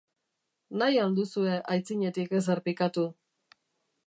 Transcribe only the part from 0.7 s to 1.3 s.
Nahi al